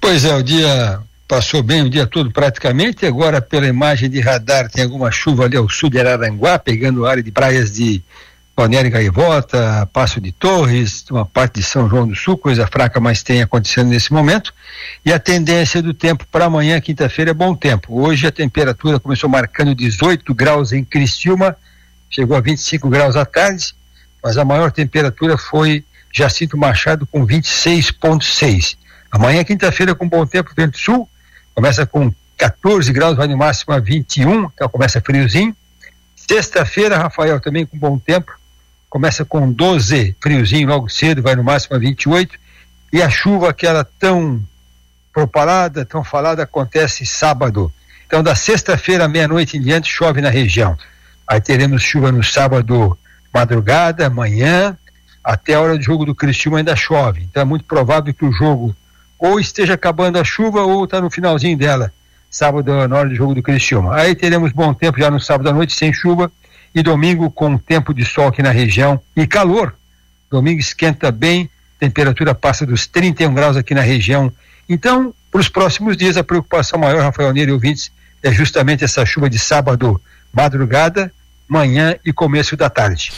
Pois 0.00 0.24
é, 0.24 0.34
o 0.34 0.42
dia 0.42 1.00
passou 1.28 1.62
bem 1.62 1.82
o 1.82 1.90
dia 1.90 2.06
todo 2.06 2.30
praticamente, 2.30 3.04
agora 3.04 3.40
pela 3.40 3.66
imagem 3.66 4.08
de 4.08 4.18
radar 4.18 4.68
tem 4.68 4.82
alguma 4.82 5.10
chuva 5.10 5.44
ali 5.44 5.56
ao 5.56 5.68
sul 5.68 5.90
de 5.90 6.00
Araranguá, 6.00 6.58
pegando 6.58 7.06
área 7.06 7.22
de 7.22 7.30
praias 7.30 7.72
de 7.72 8.02
Balneário 8.56 8.90
Gaivota, 8.90 9.88
Passo 9.92 10.20
de 10.20 10.32
Torres, 10.32 11.04
uma 11.10 11.24
parte 11.24 11.60
de 11.60 11.62
São 11.62 11.88
João 11.88 12.08
do 12.08 12.16
Sul, 12.16 12.36
coisa 12.36 12.66
fraca, 12.66 12.98
mas 12.98 13.22
tem 13.22 13.42
acontecendo 13.42 13.88
nesse 13.88 14.12
momento. 14.12 14.52
E 15.04 15.12
a 15.12 15.18
tendência 15.18 15.80
do 15.80 15.94
tempo 15.94 16.26
para 16.30 16.46
amanhã, 16.46 16.80
quinta-feira, 16.80 17.30
é 17.30 17.34
bom 17.34 17.54
tempo. 17.54 18.00
Hoje 18.00 18.26
a 18.26 18.32
temperatura 18.32 18.98
começou 18.98 19.30
marcando 19.30 19.74
18 19.74 20.34
graus 20.34 20.72
em 20.72 20.82
Criciúma, 20.82 21.56
chegou 22.10 22.36
a 22.36 22.40
25 22.40 22.88
graus 22.88 23.16
à 23.16 23.24
tarde, 23.24 23.74
mas 24.22 24.36
a 24.36 24.44
maior 24.44 24.72
temperatura 24.72 25.38
foi 25.38 25.84
Jacinto 26.12 26.56
Machado 26.56 27.06
com 27.06 27.26
26,6. 27.26 28.76
Amanhã, 29.10 29.42
quinta-feira, 29.42 29.94
com 29.94 30.08
bom 30.08 30.24
tempo, 30.24 30.52
vento 30.56 30.78
sul, 30.78 31.08
começa 31.54 31.84
com 31.84 32.12
14 32.36 32.92
graus, 32.92 33.16
vai 33.16 33.26
no 33.26 33.36
máximo 33.36 33.74
a 33.74 33.78
21, 33.78 34.44
então 34.44 34.68
começa 34.68 35.00
friozinho. 35.00 35.54
Sexta-feira, 36.16 36.96
Rafael, 36.96 37.40
também 37.40 37.66
com 37.66 37.76
bom 37.76 37.98
tempo, 37.98 38.32
começa 38.88 39.24
com 39.24 39.50
12, 39.50 40.16
friozinho 40.20 40.68
logo 40.68 40.88
cedo, 40.88 41.22
vai 41.22 41.34
no 41.34 41.42
máximo 41.42 41.76
a 41.76 41.78
28. 41.78 42.38
E 42.92 43.02
a 43.02 43.10
chuva, 43.10 43.50
aquela 43.50 43.84
tão 43.84 44.42
propalada, 45.12 45.84
tão 45.84 46.02
falada, 46.04 46.44
acontece 46.44 47.04
sábado. 47.04 47.72
Então, 48.06 48.22
da 48.22 48.34
sexta-feira, 48.34 49.06
meia-noite 49.06 49.56
em 49.56 49.60
diante, 49.60 49.90
chove 49.90 50.20
na 50.20 50.30
região. 50.30 50.76
Aí 51.26 51.40
teremos 51.40 51.82
chuva 51.82 52.10
no 52.10 52.24
sábado, 52.24 52.98
madrugada, 53.32 54.08
manhã, 54.10 54.76
até 55.22 55.54
a 55.54 55.60
hora 55.60 55.76
do 55.76 55.82
jogo 55.82 56.04
do 56.04 56.14
Cristiúma 56.14 56.58
ainda 56.58 56.74
chove. 56.74 57.22
Então, 57.22 57.42
é 57.42 57.44
muito 57.44 57.64
provável 57.64 58.12
que 58.14 58.24
o 58.24 58.32
jogo 58.32 58.74
ou 59.20 59.38
esteja 59.38 59.74
acabando 59.74 60.18
a 60.18 60.24
chuva 60.24 60.62
ou 60.62 60.84
está 60.84 61.00
no 61.00 61.10
finalzinho 61.10 61.56
dela, 61.56 61.92
sábado, 62.30 62.88
na 62.88 62.96
hora 62.96 63.08
do 63.08 63.14
jogo 63.14 63.34
do 63.34 63.42
Cristiúma. 63.42 63.94
Aí 63.94 64.14
teremos 64.14 64.50
bom 64.50 64.72
tempo 64.72 64.98
já 64.98 65.10
no 65.10 65.20
sábado 65.20 65.50
à 65.50 65.52
noite, 65.52 65.74
sem 65.74 65.92
chuva 65.92 66.32
e 66.74 66.82
domingo 66.82 67.30
com 67.30 67.58
tempo 67.58 67.92
de 67.92 68.04
sol 68.04 68.28
aqui 68.28 68.42
na 68.42 68.50
região 68.50 68.98
e 69.14 69.26
calor. 69.26 69.74
Domingo 70.30 70.58
esquenta 70.58 71.12
bem, 71.12 71.50
temperatura 71.78 72.34
passa 72.34 72.64
dos 72.64 72.86
31 72.86 73.34
graus 73.34 73.56
aqui 73.56 73.74
na 73.74 73.82
região. 73.82 74.32
Então, 74.68 75.12
para 75.30 75.40
os 75.40 75.48
próximos 75.48 75.96
dias, 75.96 76.16
a 76.16 76.24
preocupação 76.24 76.78
maior, 76.78 77.02
Rafael 77.02 77.32
Neira 77.32 77.50
e 77.50 77.54
ouvintes, 77.54 77.92
é 78.22 78.32
justamente 78.32 78.84
essa 78.84 79.04
chuva 79.04 79.28
de 79.28 79.38
sábado, 79.38 80.00
madrugada, 80.32 81.12
manhã 81.46 81.96
e 82.04 82.12
começo 82.12 82.56
da 82.56 82.70
tarde. 82.70 83.12